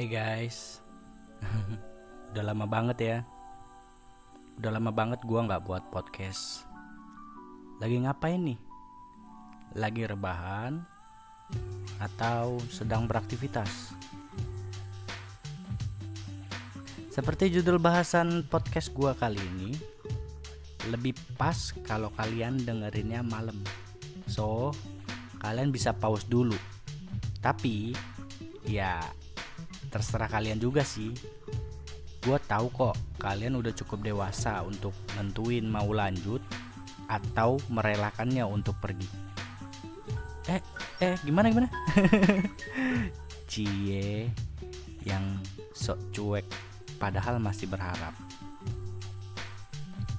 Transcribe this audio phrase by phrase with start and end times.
[0.00, 0.80] Hai guys.
[2.32, 3.18] Udah lama banget ya.
[4.56, 6.64] Udah lama banget gua nggak buat podcast.
[7.84, 8.56] Lagi ngapain nih?
[9.76, 10.80] Lagi rebahan
[12.00, 13.92] Atau sedang beraktivitas?
[17.12, 19.76] Seperti judul bahasan podcast gua kali ini
[20.88, 23.60] Lebih pas kalau kalian dengerinnya malam.
[24.24, 24.72] So,
[25.44, 26.56] kalian bisa pause dulu.
[27.44, 27.92] Tapi,
[28.64, 29.19] ya
[29.90, 31.12] terserah kalian juga sih.
[32.20, 36.40] Gue tahu kok kalian udah cukup dewasa untuk nentuin mau lanjut
[37.10, 39.08] atau merelakannya untuk pergi.
[40.46, 40.62] Eh
[41.02, 41.68] eh gimana gimana?
[43.50, 44.30] Cie
[45.02, 45.24] yang
[45.74, 46.46] sok cuek
[47.02, 48.14] padahal masih berharap.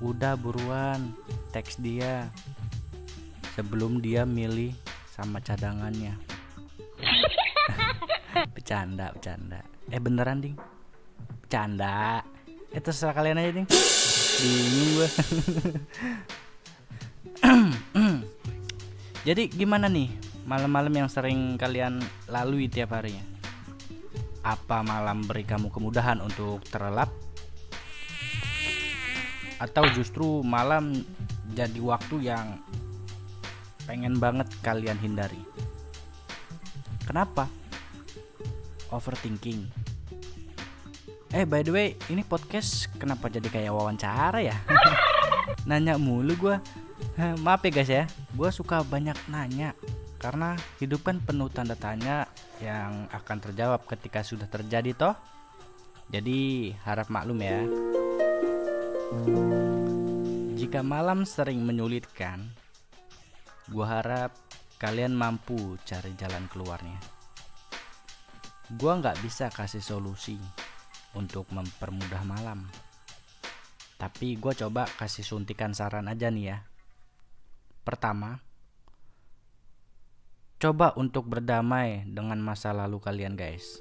[0.00, 1.12] Udah buruan
[1.50, 2.30] teks dia
[3.58, 4.70] sebelum dia milih
[5.10, 6.14] sama cadangannya
[8.54, 9.60] bercanda bercanda.
[9.88, 10.56] Eh beneran ding?
[11.44, 12.24] Bercanda.
[12.72, 13.68] Eh terserah kalian aja ding.
[14.38, 15.08] Bingung gue
[19.26, 20.14] jadi gimana nih
[20.46, 21.98] malam-malam yang sering kalian
[22.30, 23.38] lalui tiap harinya
[24.48, 27.12] apa malam beri kamu kemudahan untuk terlelap?
[29.60, 31.04] Atau justru malam
[31.52, 32.56] jadi waktu yang
[33.84, 35.42] pengen banget kalian hindari?
[37.04, 37.52] Kenapa
[38.94, 39.68] overthinking.
[41.28, 44.56] Eh by the way, ini podcast kenapa jadi kayak wawancara ya?
[45.68, 46.56] nanya mulu gue.
[47.44, 49.76] Maaf ya guys ya, gue suka banyak nanya
[50.18, 52.26] karena hidup kan penuh tanda tanya
[52.58, 55.14] yang akan terjawab ketika sudah terjadi toh.
[56.08, 57.60] Jadi harap maklum ya.
[60.56, 62.48] Jika malam sering menyulitkan,
[63.68, 64.32] gue harap
[64.80, 67.17] kalian mampu cari jalan keluarnya
[68.76, 70.36] gua nggak bisa kasih solusi
[71.16, 72.68] untuk mempermudah malam.
[73.96, 76.58] Tapi gue coba kasih suntikan saran aja nih ya.
[77.82, 78.38] Pertama,
[80.60, 83.80] coba untuk berdamai dengan masa lalu kalian guys.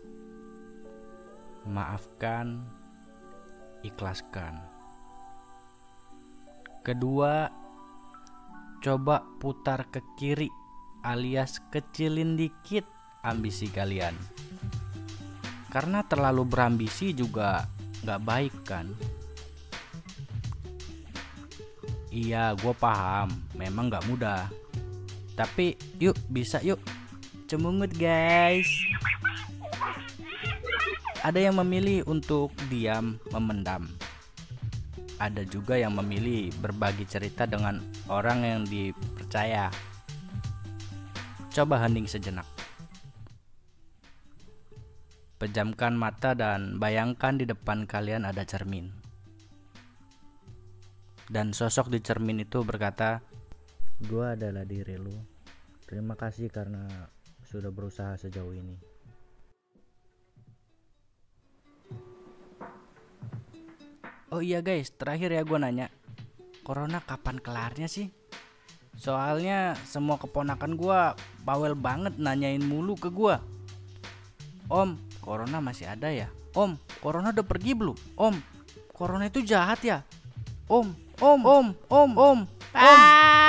[1.68, 2.64] Maafkan,
[3.84, 4.58] ikhlaskan.
[6.82, 7.52] Kedua,
[8.82, 10.48] coba putar ke kiri
[11.04, 12.88] alias kecilin dikit
[13.22, 14.16] ambisi kalian
[15.68, 17.68] karena terlalu berambisi juga
[18.04, 18.88] nggak baik kan?
[22.08, 23.30] Iya gue paham.
[23.54, 24.48] Memang nggak mudah.
[25.36, 26.80] Tapi yuk bisa yuk.
[27.46, 28.68] Cemungut guys.
[31.22, 33.92] Ada yang memilih untuk diam memendam.
[35.18, 39.74] Ada juga yang memilih berbagi cerita dengan orang yang dipercaya.
[41.50, 42.57] Coba hening sejenak
[45.38, 48.90] Pejamkan mata dan bayangkan di depan kalian ada cermin.
[51.30, 53.22] Dan sosok di cermin itu berkata,
[54.10, 55.14] "Gua adalah diri lu.
[55.86, 56.90] Terima kasih karena
[57.46, 58.98] sudah berusaha sejauh ini."
[64.28, 65.88] Oh iya guys, terakhir ya gue nanya,
[66.60, 68.12] Corona kapan kelarnya sih?
[69.00, 71.00] Soalnya semua keponakan gue
[71.48, 73.40] bawel banget nanyain mulu ke gue.
[74.68, 76.32] Om, Corona masih ada ya?
[76.56, 78.00] Om, Corona udah pergi belum?
[78.16, 78.40] Om,
[78.96, 80.00] Corona itu jahat ya?
[80.72, 80.88] Om,
[81.20, 82.40] Om, Om, Om, Om, Om.
[82.72, 83.47] Ah!